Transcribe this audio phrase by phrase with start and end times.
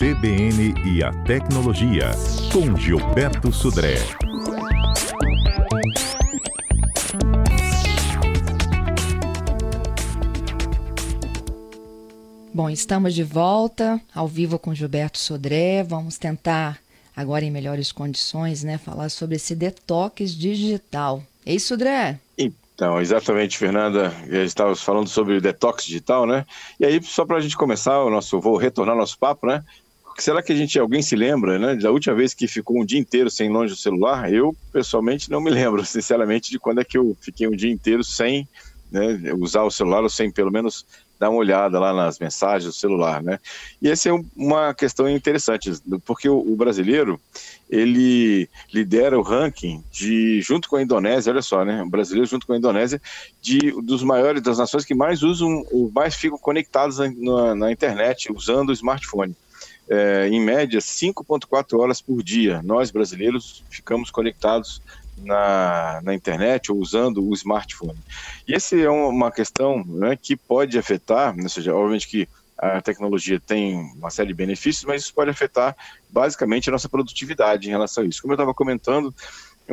[0.00, 2.10] CBN e a Tecnologia,
[2.50, 3.96] com Gilberto Sudré.
[12.54, 15.82] Bom, estamos de volta ao vivo com Gilberto Sodré.
[15.82, 16.78] Vamos tentar,
[17.14, 21.22] agora em melhores condições, né, falar sobre esse detox digital.
[21.44, 22.18] É isso, Sodré?
[22.38, 24.14] Então, exatamente, Fernanda.
[24.30, 26.46] Estávamos falando sobre o detox digital, né?
[26.80, 29.62] E aí, só para a gente começar o nosso, vou retornar nosso papo, né?
[30.20, 32.98] Será que a gente, alguém se lembra, né, da última vez que ficou um dia
[32.98, 34.32] inteiro sem longe do celular?
[34.32, 38.04] Eu, pessoalmente, não me lembro, sinceramente, de quando é que eu fiquei um dia inteiro
[38.04, 38.46] sem
[38.90, 40.84] né, usar o celular ou sem, pelo menos,
[41.18, 43.38] dar uma olhada lá nas mensagens do celular, né?
[43.80, 45.70] E essa é uma questão interessante,
[46.04, 47.20] porque o, brasileiro,
[47.68, 51.82] ele lidera o ranking de, junto com a Indonésia, olha só, né?
[51.82, 53.00] O brasileiro junto com a Indonésia,
[53.40, 55.62] de, dos maiores, das nações que mais usam,
[55.94, 59.36] mais ficam conectados na, na internet, usando o smartphone.
[59.92, 62.62] É, em média, 5,4 horas por dia.
[62.62, 64.80] Nós, brasileiros, ficamos conectados
[65.16, 67.98] na, na internet ou usando o smartphone.
[68.46, 73.40] E essa é uma questão né, que pode afetar, ou seja, obviamente que a tecnologia
[73.40, 75.74] tem uma série de benefícios, mas isso pode afetar
[76.10, 78.20] basicamente a nossa produtividade em relação a isso.
[78.20, 79.14] Como eu estava comentando,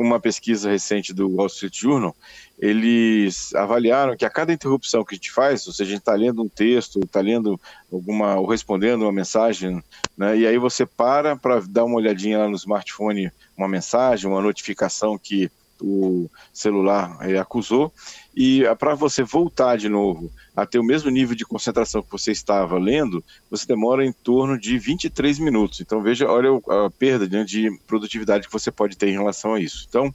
[0.00, 2.14] uma pesquisa recente do Wall Street Journal,
[2.58, 6.14] eles avaliaram que a cada interrupção que a gente faz, ou seja, a gente está
[6.14, 7.60] lendo um texto, está lendo
[7.92, 9.82] alguma, ou respondendo uma mensagem,
[10.16, 14.42] né, e aí você para para dar uma olhadinha lá no smartphone, uma mensagem, uma
[14.42, 17.92] notificação que o celular é, acusou,
[18.40, 22.30] e para você voltar de novo a ter o mesmo nível de concentração que você
[22.30, 25.80] estava lendo, você demora em torno de 23 minutos.
[25.80, 26.50] Então veja, olha
[26.86, 29.84] a perda de produtividade que você pode ter em relação a isso.
[29.88, 30.14] Então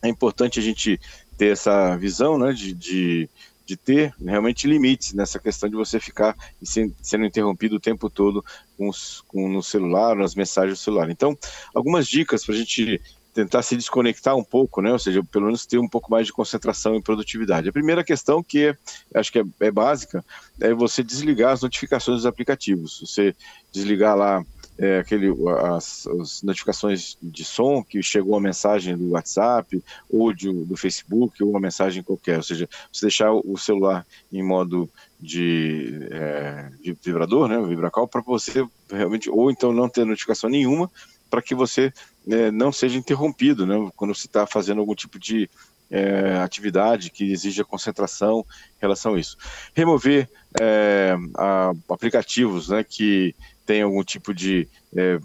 [0.00, 1.00] é importante a gente
[1.36, 3.28] ter essa visão né, de, de,
[3.66, 8.44] de ter realmente limites nessa questão de você ficar sendo interrompido o tempo todo
[8.78, 11.10] com, os, com no celular, nas mensagens do celular.
[11.10, 11.36] Então,
[11.74, 13.00] algumas dicas para a gente
[13.32, 14.92] tentar se desconectar um pouco, né?
[14.92, 17.68] Ou seja, pelo menos ter um pouco mais de concentração e produtividade.
[17.68, 18.76] A primeira questão que
[19.14, 20.24] acho que é, é, básica
[20.60, 23.00] é você desligar as notificações dos aplicativos.
[23.00, 23.34] Você
[23.72, 24.44] desligar lá
[24.78, 25.28] é, aquele,
[25.74, 31.42] as, as, notificações de som que chegou a mensagem do WhatsApp ou de, do Facebook
[31.42, 32.36] ou uma mensagem qualquer.
[32.36, 37.58] Ou seja, você deixar o celular em modo de, é, de vibrador, né?
[37.62, 40.90] Vibracal para você realmente ou então não ter notificação nenhuma
[41.32, 41.90] para que você
[42.28, 45.48] é, não seja interrompido, né, quando você está fazendo algum tipo de
[45.90, 48.44] é, atividade que exija concentração
[48.76, 49.38] em relação a isso.
[49.74, 50.28] Remover
[50.60, 53.34] é, a, aplicativos né, que
[53.64, 55.18] tem algum tipo de é,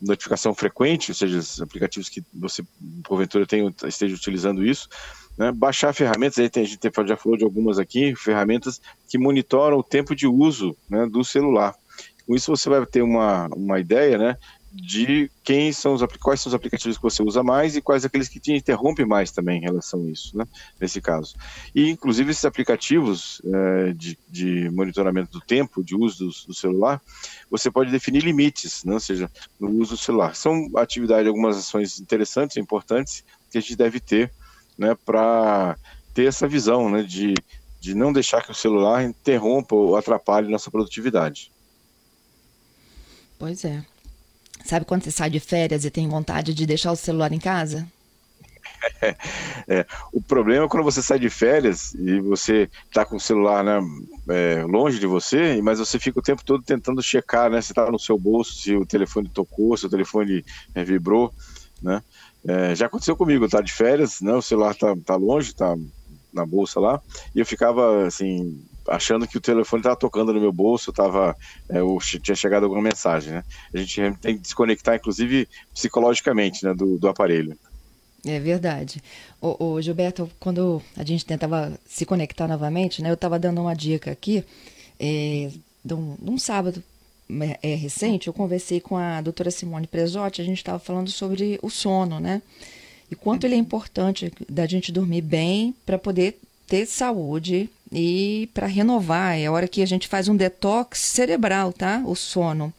[0.00, 2.64] notificação frequente, ou seja, aplicativos que você,
[3.04, 3.46] porventura,
[3.86, 4.88] esteja utilizando isso.
[5.38, 9.78] Né, baixar ferramentas, aí tem, a gente já falou de algumas aqui, ferramentas que monitoram
[9.78, 11.72] o tempo de uso né, do celular.
[12.26, 14.36] Com isso você vai ter uma, uma ideia né,
[14.72, 18.28] de quem são os quais são os aplicativos que você usa mais e quais aqueles
[18.28, 20.44] que te interrompem mais também em relação a isso, né?
[20.80, 21.34] Nesse caso.
[21.74, 27.02] E inclusive esses aplicativos é, de, de, monitoramento do tempo de uso do, do, celular,
[27.50, 28.94] você pode definir limites, né?
[28.94, 29.30] ou seja,
[29.60, 30.34] no uso do celular.
[30.34, 34.32] São atividades, algumas ações interessantes, importantes que a gente deve ter,
[34.78, 34.96] né?
[35.04, 35.76] Para
[36.14, 37.02] ter essa visão, né?
[37.02, 37.34] De,
[37.78, 41.52] de não deixar que o celular interrompa ou atrapalhe nossa produtividade.
[43.38, 43.84] Pois é.
[44.64, 47.86] Sabe quando você sai de férias e tem vontade de deixar o celular em casa?
[49.68, 53.62] É, o problema é quando você sai de férias e você está com o celular
[53.62, 53.80] né,
[54.28, 57.60] é, longe de você, mas você fica o tempo todo tentando checar, né?
[57.60, 61.32] Se está no seu bolso, se o telefone tocou, se o telefone é, vibrou,
[61.80, 62.02] né?
[62.44, 64.32] É, já aconteceu comigo, tá de férias, né?
[64.32, 65.76] O celular tá, tá longe, tá
[66.32, 67.00] na bolsa lá,
[67.34, 71.36] e eu ficava assim achando que o telefone estava tocando no meu bolso, tava,
[71.68, 71.80] é,
[72.20, 73.44] tinha chegado alguma mensagem, né?
[73.72, 77.56] A gente tem que desconectar, inclusive, psicologicamente, né, do, do aparelho.
[78.24, 79.02] É verdade.
[79.40, 83.74] O, o, Gilberto, quando a gente tentava se conectar novamente, né, eu estava dando uma
[83.74, 84.44] dica aqui,
[84.98, 85.50] é,
[85.84, 86.82] de, um, sábado
[87.60, 91.68] é, recente, eu conversei com a doutora Simone Presotti, a gente estava falando sobre o
[91.68, 92.40] sono, né?
[93.10, 98.66] E quanto ele é importante da gente dormir bem para poder ter saúde e para
[98.66, 99.38] renovar.
[99.38, 102.02] É a hora que a gente faz um detox cerebral, tá?
[102.06, 102.72] O sono.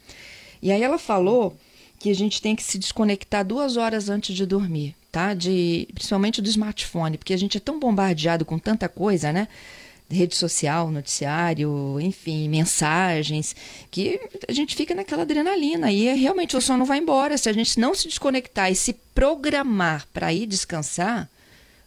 [0.62, 1.56] E aí ela falou
[2.00, 5.34] que a gente tem que se desconectar duas horas antes de dormir, tá?
[5.34, 9.48] De, principalmente do smartphone, porque a gente é tão bombardeado com tanta coisa, né?
[10.10, 13.56] Rede social, noticiário, enfim, mensagens,
[13.90, 17.38] que a gente fica naquela adrenalina e é, realmente o sono vai embora.
[17.38, 21.30] Se a gente não se desconectar e se programar para ir descansar,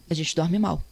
[0.09, 0.83] a gente dorme mal.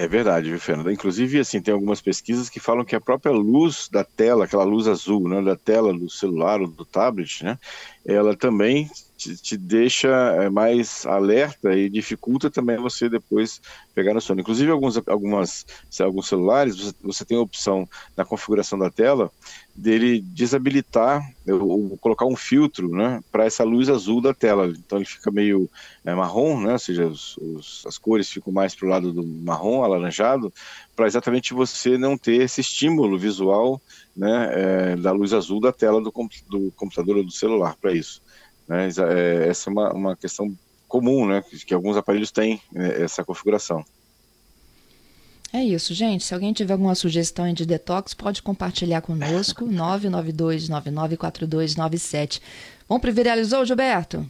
[0.00, 0.90] É verdade, viu, Fernanda?
[0.90, 4.88] Inclusive, assim, tem algumas pesquisas que falam que a própria luz da tela, aquela luz
[4.88, 7.58] azul, né, da tela do celular ou do tablet, né,
[8.06, 8.90] ela também
[9.20, 13.60] te, te, deixa é, mais alerta e dificulta também você depois
[13.94, 14.40] pegar no sono.
[14.40, 15.66] Inclusive, alguns, algumas,
[16.00, 17.86] alguns celulares, você, você tem a opção
[18.16, 19.30] na configuração da tela
[19.74, 24.68] dele desabilitar ou, colocar um filtro né, para essa luz azul da tela.
[24.68, 25.68] Então ele fica meio
[26.04, 29.26] é, marrom, né, ou seja, os, os, as cores ficam mais para o lado do
[29.26, 30.52] marrom, alaranjado,
[30.96, 33.80] para exatamente você não ter esse estímulo visual
[34.16, 36.12] né, é, da luz azul da tela do,
[36.48, 38.22] do computador ou do celular para isso.
[38.70, 38.86] Né?
[38.86, 40.56] É, essa é uma, uma questão
[40.86, 41.42] comum, né?
[41.42, 43.84] que, que alguns aparelhos têm né, essa configuração.
[45.52, 46.22] É isso, gente.
[46.22, 49.66] Se alguém tiver alguma sugestão de detox, pode compartilhar conosco.
[49.66, 52.40] 992-994297.
[52.88, 54.24] Vamos para Viralizou, Gilberto?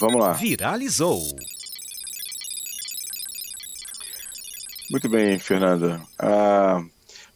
[0.00, 0.34] Vamos lá.
[0.34, 1.20] Viralizou.
[4.92, 6.00] Muito bem, Fernanda.
[6.16, 6.80] Ah,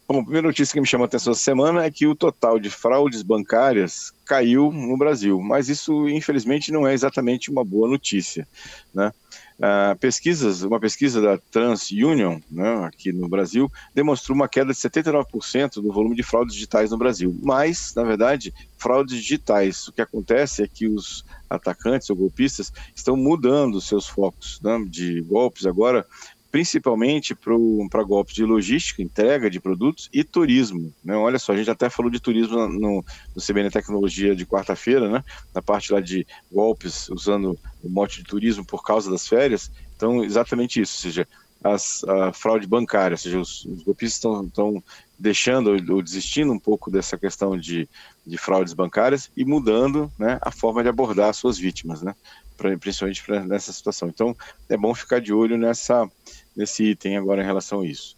[0.09, 2.57] Bom, a primeira notícia que me chama a atenção essa semana é que o total
[2.59, 8.47] de fraudes bancárias caiu no Brasil, mas isso, infelizmente, não é exatamente uma boa notícia.
[8.93, 9.11] Né?
[9.57, 15.81] Uh, pesquisas, uma pesquisa da TransUnion, né, aqui no Brasil, demonstrou uma queda de 79%
[15.81, 17.37] do volume de fraudes digitais no Brasil.
[17.43, 23.17] Mas, na verdade, fraudes digitais, o que acontece é que os atacantes ou golpistas estão
[23.17, 26.05] mudando seus focos né, de golpes agora
[26.51, 30.93] principalmente para golpes de logística, entrega de produtos e turismo.
[31.03, 31.15] Né?
[31.15, 33.03] Olha só, a gente até falou de turismo no,
[33.35, 35.23] no CBN Tecnologia de quarta-feira, né?
[35.53, 39.71] na parte lá de golpes usando o mote de turismo por causa das férias.
[39.95, 41.27] Então, exatamente isso, ou seja,
[41.63, 44.83] as, a fraude bancária, ou seja, os, os golpistas estão
[45.17, 47.89] deixando ou desistindo um pouco dessa questão de,
[48.25, 52.01] de fraudes bancárias e mudando né, a forma de abordar as suas vítimas.
[52.01, 52.15] Né?
[52.57, 54.09] Principalmente pra, nessa situação.
[54.09, 54.35] Então,
[54.69, 56.09] é bom ficar de olho nessa,
[56.55, 58.17] nesse item agora em relação a isso.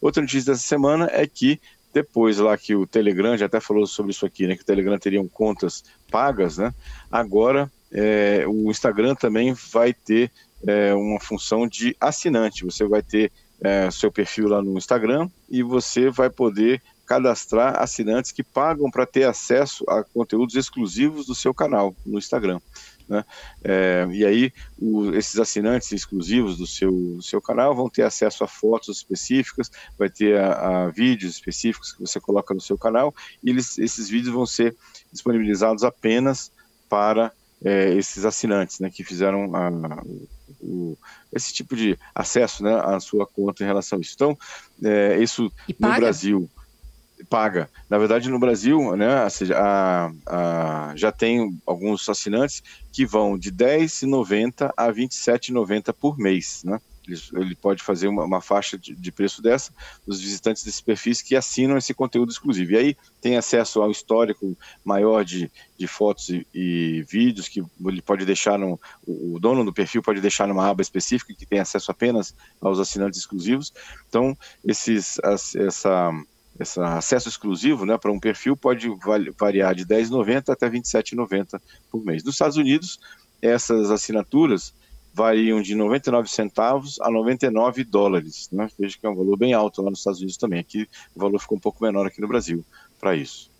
[0.00, 1.60] Outra notícia dessa semana é que
[1.92, 4.98] depois lá que o Telegram já até falou sobre isso aqui, né, que o Telegram
[4.98, 6.72] teriam contas pagas, né?
[7.10, 10.30] Agora é, o Instagram também vai ter
[10.66, 12.64] é, uma função de assinante.
[12.64, 18.30] Você vai ter é, seu perfil lá no Instagram e você vai poder cadastrar assinantes
[18.30, 22.60] que pagam para ter acesso a conteúdos exclusivos do seu canal no Instagram.
[23.10, 23.24] Né?
[23.64, 28.44] É, e aí, o, esses assinantes exclusivos do seu, do seu canal vão ter acesso
[28.44, 29.68] a fotos específicas,
[29.98, 33.12] vai ter a, a vídeos específicos que você coloca no seu canal,
[33.42, 34.76] e eles, esses vídeos vão ser
[35.12, 36.52] disponibilizados apenas
[36.88, 37.32] para
[37.64, 39.70] é, esses assinantes né, que fizeram a,
[40.60, 40.96] o,
[41.32, 44.14] esse tipo de acesso né, à sua conta em relação a isso.
[44.14, 44.38] Então,
[44.84, 46.48] é, isso no Brasil
[47.28, 47.68] paga.
[47.88, 52.62] Na verdade, no Brasil, né, a, a, já tem alguns assinantes
[52.92, 56.80] que vão de R$10,90 a R$27,90 por mês, né?
[57.06, 59.72] Ele, ele pode fazer uma, uma faixa de, de, preço dessa
[60.06, 62.72] dos visitantes desse perfil que assinam esse conteúdo exclusivo.
[62.72, 68.02] E aí tem acesso ao histórico maior de, de fotos e, e vídeos que ele
[68.02, 68.78] pode deixar no.
[69.06, 73.18] O, dono do perfil pode deixar numa aba específica que tem acesso apenas aos assinantes
[73.18, 73.72] exclusivos.
[74.08, 75.18] Então, esses,
[75.56, 76.12] essa
[76.60, 78.86] esse acesso exclusivo né, para um perfil pode
[79.38, 81.60] variar de R$ 10,90 até R$ 27,90
[81.90, 82.22] por mês.
[82.22, 83.00] Nos Estados Unidos,
[83.40, 84.74] essas assinaturas
[85.12, 88.48] variam de 99 centavos a 99 dólares.
[88.52, 88.68] Né?
[88.78, 90.60] Veja que é um valor bem alto lá nos Estados Unidos também.
[90.60, 92.64] Aqui o valor ficou um pouco menor aqui no Brasil
[93.00, 93.50] para isso.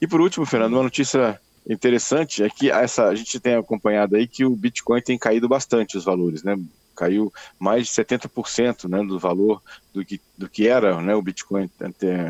[0.00, 4.26] E por último, Fernando, uma notícia interessante é que essa, a gente tem acompanhado aí
[4.26, 6.58] que o Bitcoin tem caído bastante os valores, né?
[6.94, 11.70] Caiu mais de 70% né, do valor do que, do que era né, o Bitcoin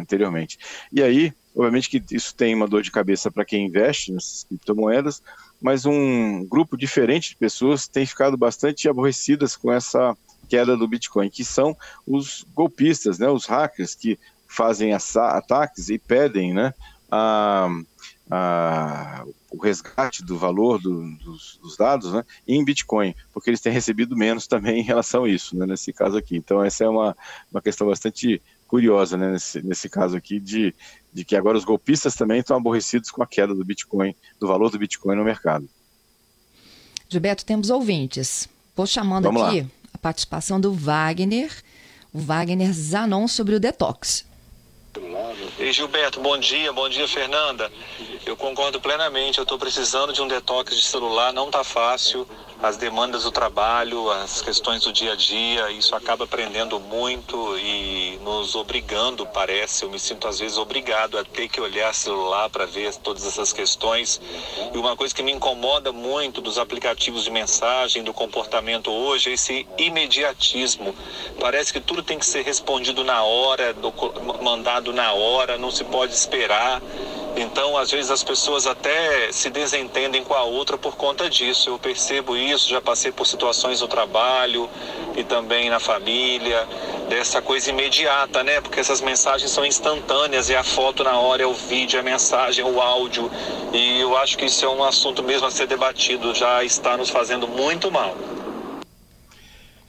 [0.01, 0.59] anteriormente.
[0.93, 5.23] E aí, obviamente que isso tem uma dor de cabeça para quem investe nessas criptomoedas,
[5.61, 10.17] mas um grupo diferente de pessoas tem ficado bastante aborrecidas com essa
[10.49, 16.55] queda do Bitcoin, que são os golpistas, né, os hackers que fazem ataques e pedem
[16.55, 16.73] né,
[17.11, 17.69] a,
[18.31, 19.25] a,
[19.65, 24.47] resgate do valor do, dos, dos, dados né, em Bitcoin, porque eles têm recebido menos
[24.47, 26.37] também em relação a isso, né, nesse caso aqui.
[26.37, 27.17] Então, essa é uma,
[27.51, 30.75] uma questão bastante curiosa né, nesse, nesse caso aqui, de,
[31.13, 34.71] de que agora os golpistas também estão aborrecidos com a queda do Bitcoin, do valor
[34.71, 35.69] do Bitcoin no mercado.
[37.09, 38.49] Gilberto, temos ouvintes.
[38.75, 39.67] Vou chamando Vamos aqui lá.
[39.93, 41.51] a participação do Wagner,
[42.13, 44.25] o Wagner Zanon sobre o detox.
[45.59, 47.71] Ei, Gilberto, bom dia, bom dia, Fernanda.
[48.27, 52.27] Eu concordo plenamente, eu estou precisando de um detox de celular, não está fácil
[52.63, 58.19] as demandas do trabalho, as questões do dia a dia, isso acaba aprendendo muito e
[58.23, 59.85] nos obrigando, parece.
[59.85, 63.53] Eu me sinto às vezes obrigado a ter que olhar celular para ver todas essas
[63.53, 64.19] questões.
[64.73, 69.33] E uma coisa que me incomoda muito dos aplicativos de mensagem, do comportamento hoje, é
[69.35, 70.97] esse imediatismo.
[71.39, 73.77] Parece que tudo tem que ser respondido na hora,
[74.41, 76.81] mandado na hora, não se pode esperar.
[77.37, 81.69] Então, às vezes as pessoas até se desentendem com a outra por conta disso.
[81.69, 84.71] Eu percebo isso, já passei por situações no trabalho
[85.17, 86.67] e também na família,
[87.09, 88.61] dessa coisa imediata, né?
[88.61, 92.05] Porque essas mensagens são instantâneas, é a foto na hora, é o vídeo, é a
[92.05, 93.29] mensagem, é o áudio.
[93.73, 97.11] E eu acho que isso é um assunto mesmo a ser debatido, já está nos
[97.11, 98.17] fazendo muito mal.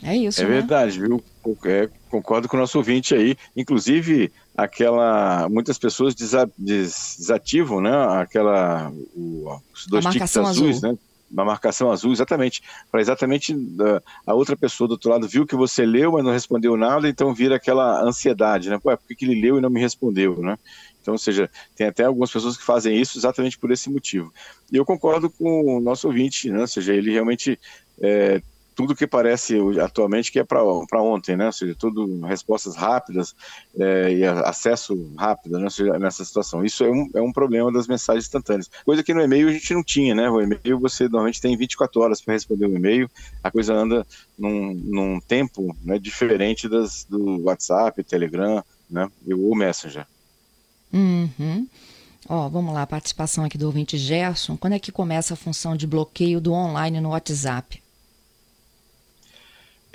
[0.04, 0.42] É isso.
[0.42, 0.50] É né?
[0.50, 1.24] verdade, viu?
[1.66, 3.36] É, concordo com o nosso ouvinte aí.
[3.56, 7.92] Inclusive, aquela muitas pessoas desa, des, desativam, né?
[8.20, 10.92] Aquela o, os dois tiques azuis, azul.
[10.92, 10.98] né?
[11.30, 12.64] Uma marcação azul, exatamente.
[12.90, 16.32] Para exatamente uh, a outra pessoa do outro lado viu que você leu, mas não
[16.32, 18.80] respondeu nada, então vira aquela ansiedade, né?
[18.82, 20.58] Pô, é porque que ele leu e não me respondeu, né?
[21.02, 24.34] Então, ou seja, tem até algumas pessoas que fazem isso exatamente por esse motivo.
[24.72, 26.62] E eu concordo com o nosso ouvinte, né?
[26.62, 27.60] Ou seja, ele realmente
[28.02, 28.42] é,
[28.76, 30.62] tudo que parece atualmente que é para
[31.02, 31.46] ontem, né?
[31.46, 33.34] Ou seja, tudo respostas rápidas
[33.80, 35.70] é, e acesso rápido né?
[35.70, 36.64] seja, nessa situação.
[36.64, 38.70] Isso é um, é um problema das mensagens instantâneas.
[38.84, 40.30] Coisa que no e-mail a gente não tinha, né?
[40.30, 43.10] O e-mail você normalmente tem 24 horas para responder o e-mail,
[43.42, 44.06] a coisa anda
[44.38, 49.10] num, num tempo né, diferente das, do WhatsApp, Telegram, né?
[49.26, 50.06] E o Messenger.
[50.92, 51.68] Uhum.
[52.28, 54.58] Ó, vamos lá, participação aqui do ouvinte Gerson.
[54.58, 57.85] Quando é que começa a função de bloqueio do online no WhatsApp?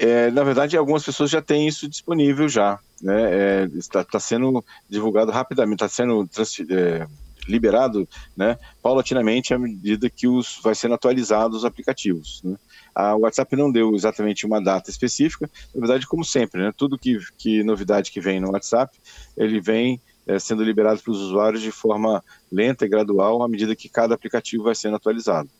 [0.02, 2.78] É, na verdade, algumas pessoas já têm isso disponível já.
[3.02, 3.22] Né?
[3.22, 6.26] É, está, está, sendo divulgado rapidamente, está sendo
[6.70, 7.06] é,
[7.46, 12.40] liberado né, paulatinamente à medida que os, vai sendo atualizados os aplicativos.
[12.42, 12.56] Né?
[12.94, 17.18] A WhatsApp não deu exatamente uma data específica, na verdade, como sempre, né, tudo que,
[17.36, 18.96] que novidade que vem no WhatsApp,
[19.36, 23.76] ele vem é, sendo liberado para os usuários de forma lenta e gradual à medida
[23.76, 25.50] que cada aplicativo vai sendo atualizado.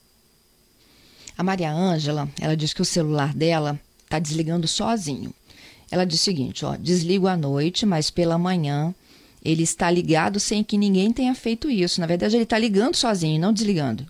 [1.37, 3.79] A Maria Ângela, ela diz que o celular dela
[4.11, 5.33] está desligando sozinho.
[5.91, 8.93] Ela diz o seguinte: ó, desligo à noite, mas pela manhã
[9.43, 12.01] ele está ligado sem que ninguém tenha feito isso.
[12.01, 14.05] Na verdade, ele está ligando sozinho, não desligando.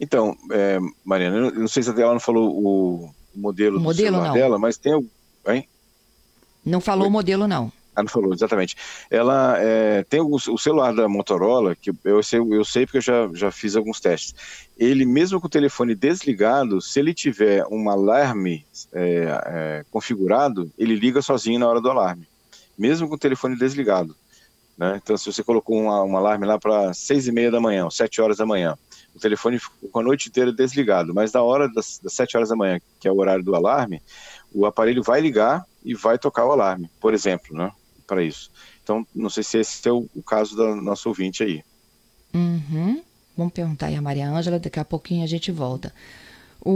[0.00, 4.24] Então, é, Mariana, eu não sei se ela não falou o modelo, o modelo do
[4.24, 4.32] não.
[4.32, 4.94] dela, mas tem.
[5.46, 5.68] Hein?
[6.64, 7.70] Não falou o modelo, não.
[8.00, 8.76] Ah, falou, exatamente.
[9.10, 13.02] Ela é, tem o, o, celular da Motorola, que eu sei, eu sei porque eu
[13.02, 14.34] já, já fiz alguns testes.
[14.78, 20.94] Ele, mesmo com o telefone desligado, se ele tiver um alarme é, é, configurado, ele
[20.94, 22.26] liga sozinho na hora do alarme,
[22.78, 24.16] mesmo com o telefone desligado.
[24.78, 24.98] Né?
[25.02, 27.90] Então, se você colocou um, um alarme lá para seis e meia da manhã, ou
[27.90, 28.78] sete horas da manhã,
[29.14, 32.56] o telefone ficou a noite inteira desligado, mas da hora das, das sete horas da
[32.56, 34.00] manhã, que é o horário do alarme,
[34.52, 37.70] o aparelho vai ligar e vai tocar o alarme, por exemplo, né?
[38.10, 38.50] Para isso.
[38.82, 41.62] Então, não sei se esse é o, o caso da nossa ouvinte aí.
[42.34, 43.00] Uhum.
[43.36, 45.94] Vamos perguntar aí a Maria Ângela, daqui a pouquinho a gente volta.
[46.60, 46.72] O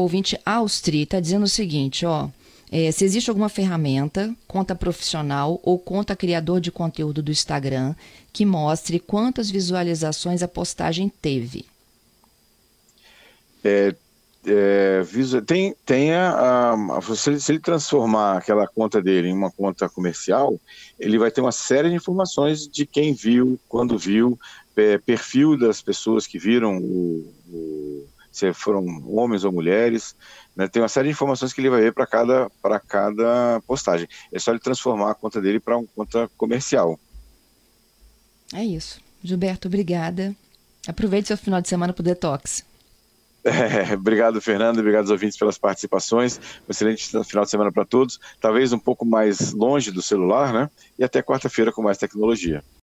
[0.00, 2.30] ouvinte Austri está dizendo o seguinte, ó.
[2.70, 7.94] É, se existe alguma ferramenta, conta profissional ou conta criador de conteúdo do Instagram,
[8.32, 11.66] que mostre quantas visualizações a postagem teve.
[13.62, 13.94] É,
[14.46, 15.02] é,
[15.46, 20.58] tem, tem a, a, se, se ele transformar aquela conta dele em uma conta comercial,
[20.98, 24.38] ele vai ter uma série de informações de quem viu, quando viu,
[24.76, 30.14] é, perfil das pessoas que viram o, o, se foram homens ou mulheres,
[30.54, 32.50] né, tem uma série de informações que ele vai ver para cada,
[32.86, 34.08] cada postagem.
[34.32, 36.98] É só ele transformar a conta dele para uma conta comercial.
[38.54, 39.00] É isso.
[39.22, 40.34] Gilberto, obrigada.
[40.86, 42.64] Aproveite seu final de semana para o detox.
[43.44, 44.78] É, obrigado, Fernando.
[44.78, 46.38] Obrigado aos ouvintes pelas participações.
[46.68, 48.18] Um excelente final de semana para todos.
[48.40, 50.70] Talvez um pouco mais longe do celular, né?
[50.98, 52.64] E até quarta-feira com mais tecnologia.